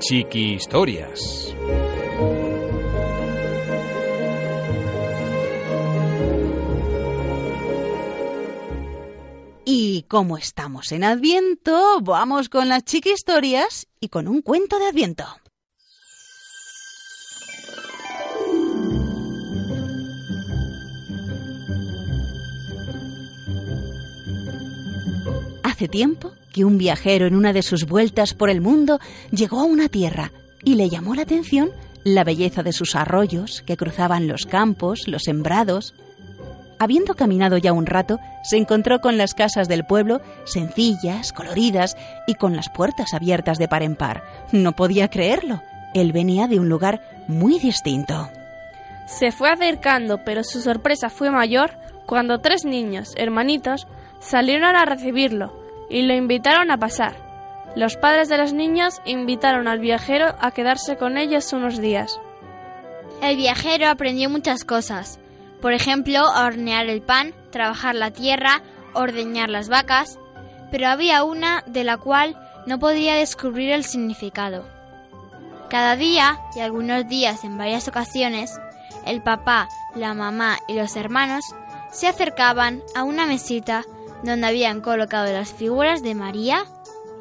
[0.00, 1.53] Chiqui Historias.
[9.66, 14.86] Y como estamos en Adviento, vamos con las chiqui historias y con un cuento de
[14.86, 15.24] Adviento.
[25.62, 29.00] Hace tiempo que un viajero en una de sus vueltas por el mundo
[29.32, 30.30] llegó a una tierra
[30.62, 31.70] y le llamó la atención
[32.04, 35.94] la belleza de sus arroyos que cruzaban los campos, los sembrados.
[36.78, 41.96] Habiendo caminado ya un rato, se encontró con las casas del pueblo, sencillas, coloridas
[42.26, 44.22] y con las puertas abiertas de par en par.
[44.52, 45.62] No podía creerlo.
[45.94, 48.28] Él venía de un lugar muy distinto.
[49.06, 51.72] Se fue acercando, pero su sorpresa fue mayor
[52.06, 53.86] cuando tres niños, hermanitos,
[54.20, 55.52] salieron a recibirlo
[55.88, 57.14] y lo invitaron a pasar.
[57.76, 62.20] Los padres de los niños invitaron al viajero a quedarse con ellos unos días.
[63.22, 65.18] El viajero aprendió muchas cosas.
[65.64, 68.60] Por ejemplo, hornear el pan, trabajar la tierra,
[68.92, 70.18] ordeñar las vacas.
[70.70, 72.36] Pero había una de la cual
[72.66, 74.66] no podía descubrir el significado.
[75.70, 78.52] Cada día, y algunos días en varias ocasiones,
[79.06, 81.46] el papá, la mamá y los hermanos
[81.90, 83.84] se acercaban a una mesita
[84.22, 86.66] donde habían colocado las figuras de María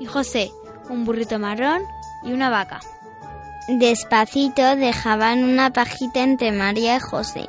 [0.02, 0.52] y José,
[0.90, 1.82] un burrito marrón
[2.26, 2.82] y una vaca.
[3.70, 7.48] Despacito dejaban una pajita entre María y José.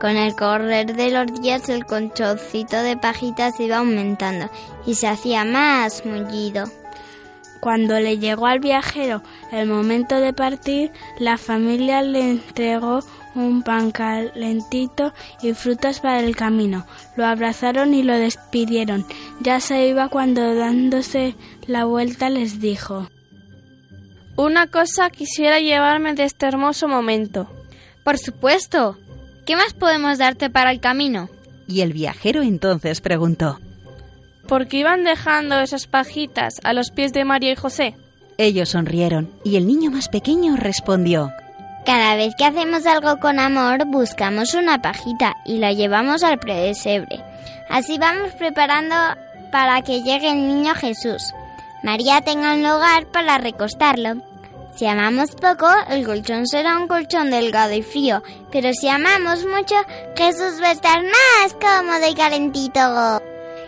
[0.00, 4.50] Con el correr de los días el conchoncito de pajitas iba aumentando
[4.86, 6.64] y se hacía más mullido.
[7.60, 13.00] Cuando le llegó al viajero el momento de partir, la familia le entregó
[13.34, 16.86] un pan calentito y frutas para el camino.
[17.16, 19.06] Lo abrazaron y lo despidieron.
[19.40, 21.36] Ya se iba cuando dándose
[21.66, 23.08] la vuelta les dijo
[24.36, 27.48] Una cosa quisiera llevarme de este hermoso momento.
[28.04, 28.98] Por supuesto.
[29.46, 31.28] ¿Qué más podemos darte para el camino?
[31.66, 33.58] Y el viajero entonces preguntó.
[34.48, 37.94] Porque iban dejando esas pajitas a los pies de María y José.
[38.38, 41.32] Ellos sonrieron y el niño más pequeño respondió.
[41.84, 47.20] Cada vez que hacemos algo con amor, buscamos una pajita y la llevamos al pesebre.
[47.68, 48.94] Así vamos preparando
[49.52, 51.34] para que llegue el niño Jesús.
[51.82, 54.22] María tenga un lugar para recostarlo.
[54.76, 59.76] Si amamos poco, el colchón será un colchón delgado y frío, pero si amamos mucho,
[60.16, 63.22] Jesús va a estar más cómodo y calentito.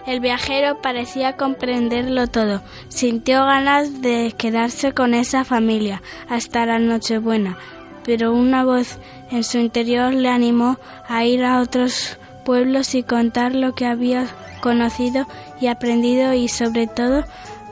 [0.05, 2.61] El viajero parecía comprenderlo todo.
[2.89, 7.57] Sintió ganas de quedarse con esa familia hasta la Nochebuena,
[8.05, 8.99] pero una voz
[9.31, 10.79] en su interior le animó
[11.09, 14.27] a ir a otros pueblos y contar lo que había
[14.61, 15.27] conocido
[15.61, 17.25] y aprendido y sobre todo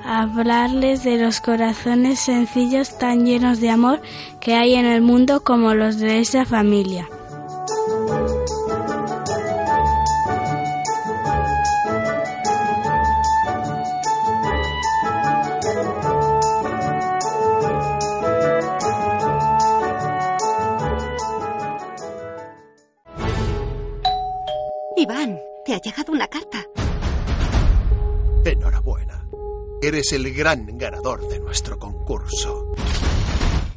[0.05, 4.03] hablarles de los corazones sencillos tan llenos de amor
[4.39, 7.09] que hay en el mundo como los de esa familia.
[24.97, 26.65] Iván, te ha llegado una carta.
[28.45, 28.84] Enhorabuena.
[29.87, 32.73] Eres el gran ganador de nuestro concurso.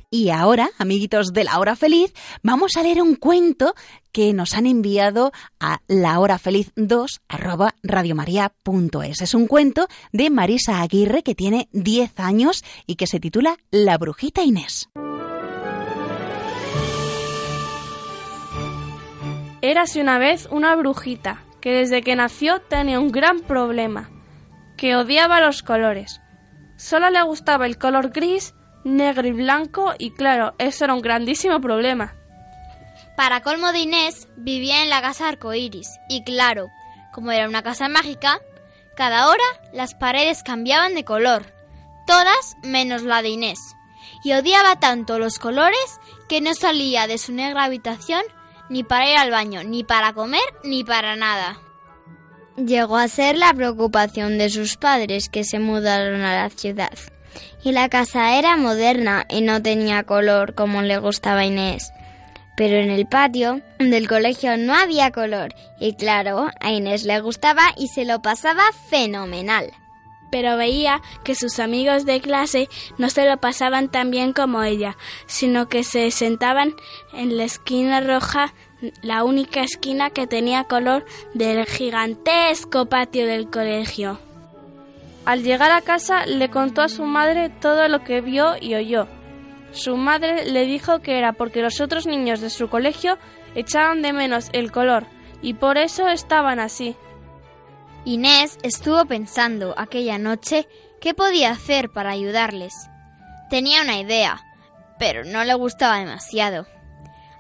[0.10, 3.76] Y ahora, amiguitos de la hora feliz, vamos a leer un cuento
[4.14, 9.22] que nos han enviado a lahorafeliz2 arroba radiomaria.es.
[9.22, 13.98] Es un cuento de Marisa Aguirre que tiene 10 años y que se titula La
[13.98, 14.88] brujita Inés.
[19.62, 24.10] Érase una vez una brujita que desde que nació tenía un gran problema,
[24.78, 26.22] que odiaba los colores.
[26.78, 28.54] Solo le gustaba el color gris,
[28.84, 32.14] negro y blanco y claro, eso era un grandísimo problema.
[33.18, 36.70] Para colmo de Inés, vivía en la casa arcoíris y claro,
[37.12, 38.40] como era una casa mágica,
[38.96, 41.52] cada hora las paredes cambiaban de color,
[42.06, 43.60] todas menos la de Inés,
[44.24, 46.00] y odiaba tanto los colores
[46.30, 48.22] que no salía de su negra habitación
[48.70, 51.58] ni para ir al baño, ni para comer, ni para nada.
[52.58, 56.92] Llegó a ser la preocupación de sus padres que se mudaron a la ciudad.
[57.64, 61.92] Y la casa era moderna y no tenía color como le gustaba a Inés.
[62.56, 67.62] Pero en el patio del colegio no había color y claro, a Inés le gustaba
[67.78, 69.72] y se lo pasaba fenomenal.
[70.32, 74.98] Pero veía que sus amigos de clase no se lo pasaban tan bien como ella,
[75.28, 76.74] sino que se sentaban
[77.14, 78.56] en la esquina roja
[79.02, 84.20] la única esquina que tenía color del gigantesco patio del colegio.
[85.26, 89.08] Al llegar a casa le contó a su madre todo lo que vio y oyó.
[89.72, 93.18] Su madre le dijo que era porque los otros niños de su colegio
[93.56, 95.06] echaban de menos el color
[95.42, 96.96] y por eso estaban así.
[98.06, 100.68] Inés estuvo pensando aquella noche
[101.02, 102.74] qué podía hacer para ayudarles.
[103.50, 104.40] Tenía una idea,
[104.98, 106.68] pero no le gustaba demasiado.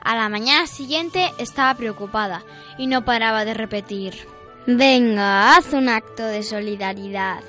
[0.02, 2.44] A la mañana siguiente estaba preocupada
[2.78, 4.28] y no paraba de repetir.
[4.66, 7.40] Venga, haz un acto de solidaridad.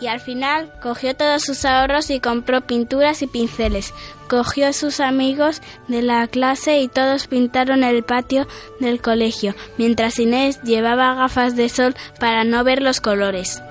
[0.00, 3.94] Y al final cogió todos sus ahorros y compró pinturas y pinceles.
[4.28, 8.48] Cogió a sus amigos de la clase y todos pintaron el patio
[8.80, 13.62] del colegio, mientras Inés llevaba gafas de sol para no ver los colores.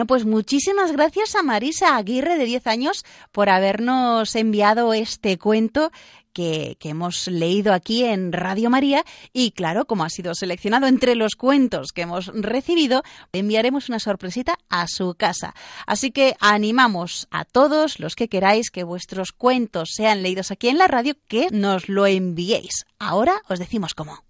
[0.00, 5.92] Bueno, pues muchísimas gracias a Marisa Aguirre de 10 años por habernos enviado este cuento
[6.32, 11.16] que, que, hemos leído aquí en Radio María y claro, como ha sido seleccionado entre
[11.16, 13.02] los cuentos que hemos recibido,
[13.34, 15.54] enviaremos una sorpresita a su casa.
[15.86, 20.78] Así que animamos a todos los que queráis que vuestros cuentos sean leídos aquí en
[20.78, 22.86] la radio que nos lo enviéis.
[22.98, 24.29] Ahora os decimos cómo.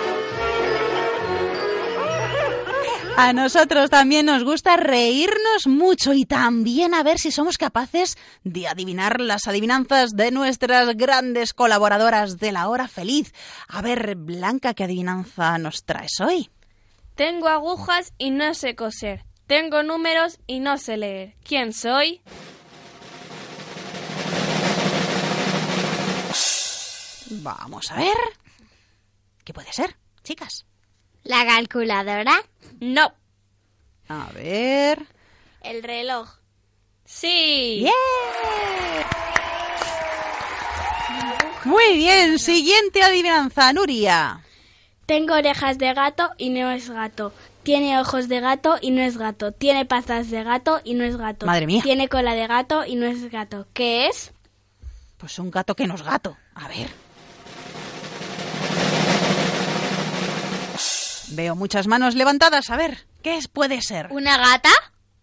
[3.23, 8.67] A nosotros también nos gusta reírnos mucho y también a ver si somos capaces de
[8.67, 13.31] adivinar las adivinanzas de nuestras grandes colaboradoras de la hora feliz.
[13.67, 16.49] A ver, Blanca, ¿qué adivinanza nos traes hoy?
[17.13, 19.23] Tengo agujas y no sé coser.
[19.45, 21.35] Tengo números y no sé leer.
[21.43, 22.21] ¿Quién soy?
[27.29, 28.17] Vamos a ver.
[29.43, 30.65] ¿Qué puede ser, chicas?
[31.23, 32.43] ¿La calculadora?
[32.79, 33.13] No.
[34.07, 35.05] A ver.
[35.61, 36.29] El reloj.
[37.05, 37.79] Sí.
[37.81, 37.93] ¡Bien!
[41.63, 44.41] Muy bien, siguiente adivinanza, Nuria.
[45.05, 47.33] Tengo orejas de gato y no es gato.
[47.63, 49.51] Tiene ojos de gato y no es gato.
[49.51, 51.45] Tiene patas de gato y no es gato.
[51.45, 51.83] Madre mía.
[51.83, 53.67] Tiene cola de gato y no es gato.
[53.73, 54.31] ¿Qué es?
[55.17, 56.35] Pues un gato que no es gato.
[56.55, 56.89] A ver.
[61.31, 62.69] Veo muchas manos levantadas.
[62.69, 64.07] A ver, ¿qué es, puede ser?
[64.11, 64.71] ¿Una gata?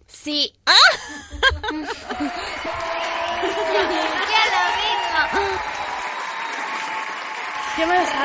[0.07, 0.55] Sí.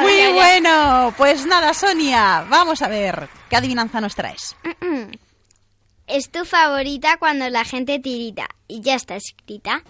[0.02, 1.14] Muy bueno.
[1.18, 3.30] Pues nada, Sonia, vamos a ver.
[3.50, 4.56] ¿Qué adivinanza nos traes?
[6.06, 9.82] Es tu favorita cuando la gente tirita y ya está escrita.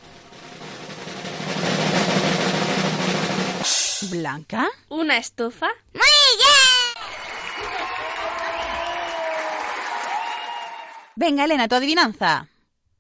[4.12, 4.70] ¿Blanca?
[4.90, 5.70] ¿Una estufa?
[11.16, 12.48] Venga, Elena, tu adivinanza.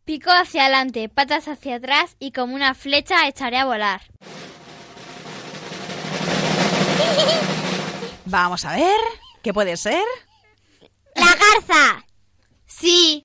[0.05, 4.01] Pico hacia adelante, patas hacia atrás y como una flecha echaré a volar.
[8.25, 8.99] Vamos a ver.
[9.41, 10.03] ¿Qué puede ser?
[11.15, 12.05] ¡La garza!
[12.65, 13.23] Sí.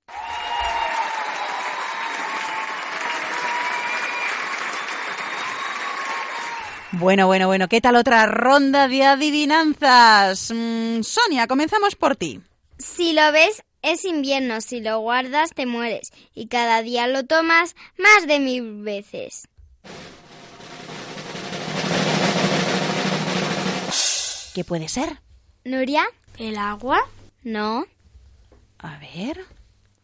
[6.92, 7.68] Bueno, bueno, bueno.
[7.68, 10.52] ¿Qué tal otra ronda de adivinanzas?
[10.54, 12.40] Mm, Sonia, comenzamos por ti.
[12.78, 14.60] Si lo ves, es invierno.
[14.60, 16.10] Si lo guardas, te mueres.
[16.34, 19.48] Y cada día lo tomas más de mil veces.
[24.54, 25.20] ¿Qué puede ser?
[25.64, 26.04] ¿Nuria?
[26.38, 27.00] ¿El agua?
[27.42, 27.86] No.
[28.78, 29.44] A ver.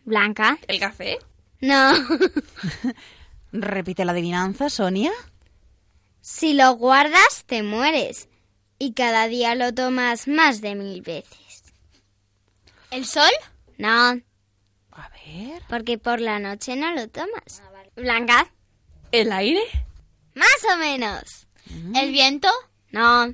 [0.04, 0.58] ¿Blanca?
[0.68, 1.18] ¿El café?
[1.60, 1.92] No.
[3.52, 5.12] Repite la adivinanza, Sonia.
[6.20, 8.28] si lo guardas, te mueres.
[8.78, 11.64] Y cada día lo tomas más de mil veces.
[12.90, 13.30] ¿El sol?
[13.78, 14.20] No,
[14.92, 15.62] A ver.
[15.68, 17.62] porque por la noche no lo tomas.
[17.96, 18.50] ¿Blanca?
[19.12, 19.62] ¿El aire?
[20.34, 21.46] Más o menos.
[21.94, 22.48] ¿El viento?
[22.90, 23.32] No,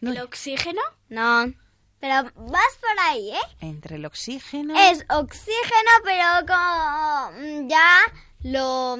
[0.00, 0.80] ¿El oxígeno?
[1.08, 1.52] no.
[2.00, 3.40] Pero vas por ahí, ¿eh?
[3.60, 4.72] Entre el oxígeno.
[4.78, 7.98] Es oxígeno, pero como mm, ya
[8.44, 8.96] lo...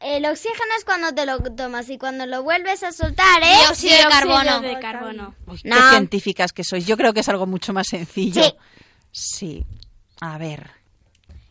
[0.00, 3.56] El oxígeno es cuando te lo tomas y cuando lo vuelves a soltar, ¿eh?
[3.64, 4.60] Dióxido de carbono.
[4.60, 5.34] de carbono.
[5.46, 5.76] Uy, No.
[5.76, 6.84] Qué científicas que sois.
[6.86, 8.42] Yo creo que es algo mucho más sencillo.
[8.42, 8.54] Sí.
[9.12, 9.66] Sí.
[10.22, 10.70] A ver.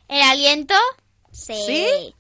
[0.08, 0.76] ¿El aliento?
[1.30, 1.54] Sí.
[1.66, 2.16] ¿Sí?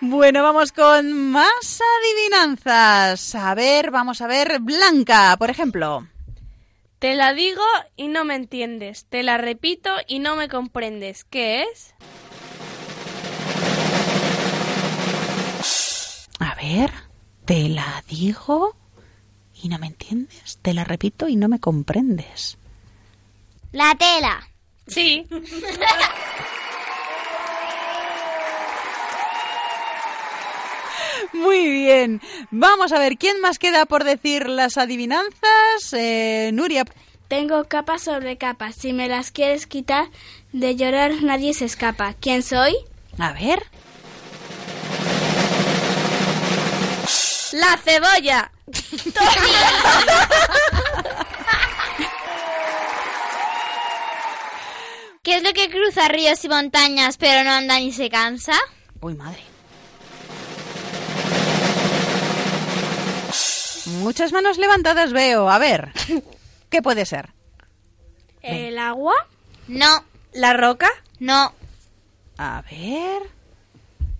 [0.00, 3.34] Bueno, vamos con más adivinanzas.
[3.34, 4.58] A ver, vamos a ver.
[4.60, 6.08] Blanca, por ejemplo.
[6.98, 7.64] Te la digo
[7.94, 9.04] y no me entiendes.
[9.10, 11.24] Te la repito y no me comprendes.
[11.24, 11.94] ¿Qué es?
[16.38, 16.90] A ver,
[17.44, 18.74] te la digo
[19.62, 20.58] y no me entiendes.
[20.62, 22.58] Te la repito y no me comprendes.
[23.72, 24.48] La tela.
[24.86, 25.26] Sí.
[31.32, 32.20] Muy bien.
[32.50, 35.92] Vamos a ver, ¿quién más queda por decir las adivinanzas?
[35.92, 36.84] Eh, Nuria.
[37.28, 38.76] Tengo capas sobre capas.
[38.76, 40.08] Si me las quieres quitar,
[40.52, 42.14] de llorar nadie se escapa.
[42.14, 42.74] ¿Quién soy?
[43.18, 43.62] A ver.
[47.52, 48.50] La cebolla.
[55.22, 58.54] ¿Qué es lo que cruza ríos y montañas pero no anda ni se cansa?
[59.00, 59.42] Uy, madre.
[63.86, 65.48] Muchas manos levantadas veo.
[65.50, 65.92] A ver,
[66.70, 67.30] ¿qué puede ser?
[68.42, 69.14] ¿El agua?
[69.66, 70.88] No, ¿La roca?
[71.18, 71.52] no.
[72.38, 73.22] A ver,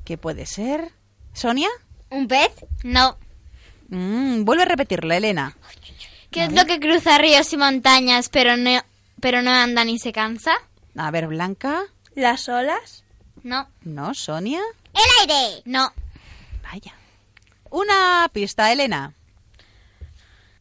[0.06, 0.90] ¿qué puede ser?
[1.34, 1.68] ¿Sonia?
[2.10, 2.52] ¿Un pez?
[2.84, 3.18] No.
[3.88, 5.56] Mm, vuelve a repetirla, Elena.
[6.30, 8.80] ¿Qué es lo que cruza ríos y montañas pero no,
[9.20, 10.52] pero no anda ni se cansa?
[10.96, 11.84] A ver, Blanca.
[12.14, 13.04] ¿Las olas?
[13.42, 13.68] No.
[13.82, 14.60] No, Sonia.
[14.92, 15.62] ¡El aire!
[15.64, 15.92] No.
[16.62, 16.94] Vaya.
[17.70, 19.14] Una pista, Elena.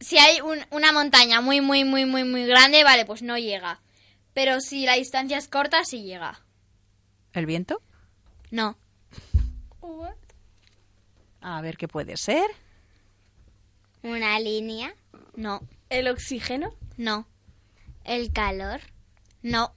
[0.00, 3.80] Si hay un- una montaña muy, muy, muy, muy, muy grande, vale, pues no llega.
[4.34, 6.40] Pero si la distancia es corta, sí llega.
[7.32, 7.80] ¿El viento?
[8.50, 8.76] No.
[11.48, 12.44] A ver, ¿qué puede ser?
[14.02, 14.92] ¿Una línea?
[15.36, 15.60] No.
[15.90, 16.74] ¿El oxígeno?
[16.96, 17.24] No.
[18.02, 18.80] ¿El calor?
[19.42, 19.72] No.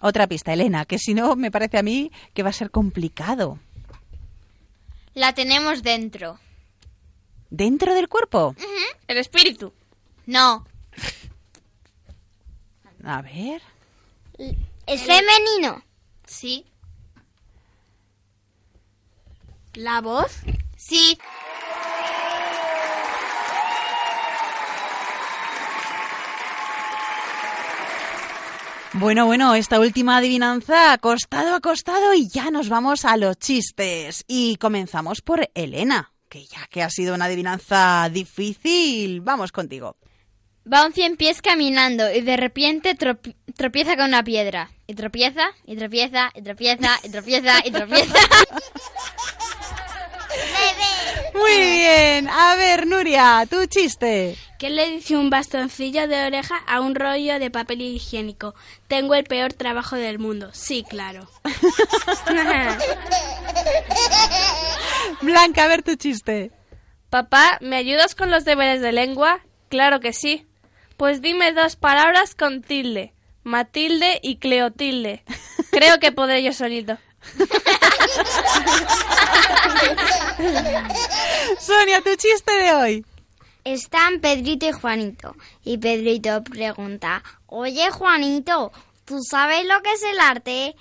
[0.00, 3.58] Otra pista, Elena, que si no, me parece a mí que va a ser complicado.
[5.12, 6.38] La tenemos dentro.
[7.50, 8.56] ¿Dentro del cuerpo?
[9.06, 9.74] ¿El espíritu?
[10.24, 10.66] No.
[13.04, 13.60] A ver.
[14.86, 15.84] ¿Es femenino?
[16.24, 16.64] Sí.
[19.74, 20.40] ¿La voz?
[20.88, 21.16] Sí.
[28.96, 34.24] Bueno, bueno, esta última adivinanza costado, ha costado y ya nos vamos a los chistes.
[34.28, 39.96] Y comenzamos por Elena, que ya que ha sido una adivinanza difícil, vamos contigo.
[40.72, 44.70] Va un cien pies caminando y de repente tropi- tropieza con una piedra.
[44.86, 48.14] Y tropieza, y tropieza, y tropieza, y tropieza, y tropieza.
[51.34, 54.36] Muy bien, a ver, Nuria, tu chiste.
[54.58, 58.54] ¿Qué le dice un bastoncillo de oreja a un rollo de papel higiénico?
[58.88, 60.50] Tengo el peor trabajo del mundo.
[60.52, 61.28] Sí, claro.
[65.22, 66.50] Blanca, a ver tu chiste.
[67.10, 69.40] Papá, ¿me ayudas con los deberes de lengua?
[69.68, 70.46] Claro que sí.
[70.96, 73.12] Pues dime dos palabras con tilde.
[73.42, 75.24] Matilde y Cleotilde.
[75.70, 76.98] Creo que podré yo solito.
[81.58, 83.04] Sonia, tu chiste de hoy.
[83.64, 85.34] Están Pedrito y Juanito.
[85.64, 88.72] Y Pedrito pregunta, oye Juanito,
[89.04, 90.76] ¿tú sabes lo que es el arte?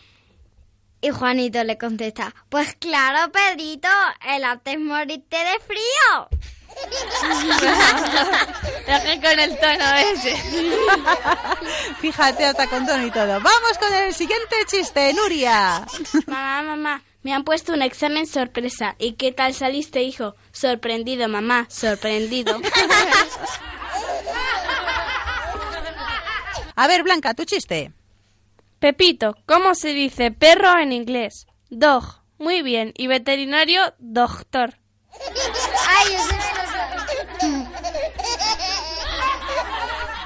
[1.02, 3.90] Y Juanito le contesta, pues claro Pedrito,
[4.28, 6.28] el arte es morirte de frío.
[8.88, 10.36] Dejé con el tono ese.
[12.02, 13.40] Fíjate, hasta con tono y todo.
[13.40, 15.86] Vamos con el siguiente chiste, Nuria.
[16.28, 18.96] Mamá, mamá, me han puesto un examen sorpresa.
[19.00, 20.36] ¿Y qué tal saliste, hijo?
[20.52, 22.60] Sorprendido, mamá, sorprendido.
[26.76, 27.94] A ver, Blanca, tu chiste.
[28.80, 31.46] Pepito, ¿cómo se dice perro en inglés?
[31.70, 32.04] Dog.
[32.38, 32.92] Muy bien.
[32.98, 34.80] Y veterinario, doctor.
[35.88, 37.64] Ay, yo sé que lo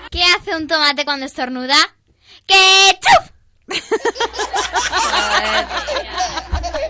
[0.09, 1.77] ¿Qué hace un tomate cuando estornuda?
[2.45, 3.33] ¡Ketchup!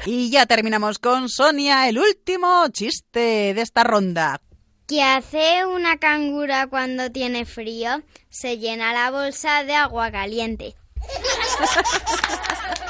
[0.06, 4.40] Y ya terminamos con Sonia, el último chiste de esta ronda.
[4.88, 8.02] ¿Qué hace una cangura cuando tiene frío?
[8.30, 10.76] Se llena la bolsa de agua caliente.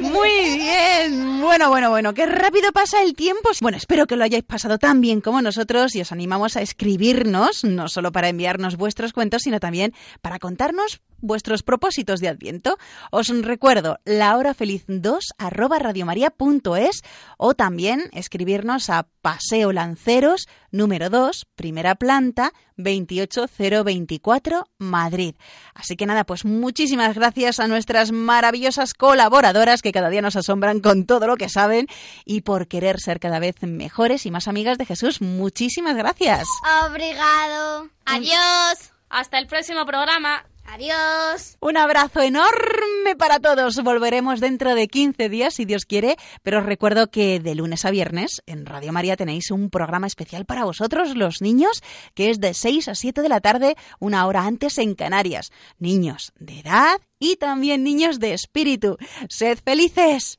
[0.00, 3.50] Muy bien, Bueno, bueno, bueno, qué rápido pasa el tiempo.
[3.60, 7.64] Bueno, espero que lo hayáis pasado tan bien como nosotros y os animamos a escribirnos,
[7.64, 12.78] no solo para enviarnos vuestros cuentos, sino también para contarnos vuestros propósitos de Adviento.
[13.10, 17.02] Os recuerdo la hora feliz 2 arroba radiomaria.es
[17.36, 25.34] o también escribirnos a Paseo Lanceros número 2, primera planta, 28024 Madrid.
[25.74, 30.80] Así que nada, pues muchísimas gracias a nuestras maravillosas colaboradoras que cada día nos asombran
[30.80, 31.86] con todo lo que saben
[32.24, 35.20] y por querer ser cada vez mejores y más amigas de Jesús.
[35.20, 36.46] Muchísimas gracias.
[36.86, 37.88] Obrigado.
[38.04, 38.92] Adiós.
[39.10, 40.44] Hasta el próximo programa.
[40.70, 41.56] Adiós.
[41.60, 43.82] Un abrazo enorme para todos.
[43.82, 47.90] Volveremos dentro de 15 días, si Dios quiere, pero os recuerdo que de lunes a
[47.90, 51.82] viernes en Radio María tenéis un programa especial para vosotros, los niños,
[52.14, 55.52] que es de 6 a 7 de la tarde, una hora antes en Canarias.
[55.78, 58.98] Niños de edad y también niños de espíritu.
[59.30, 60.38] Sed felices.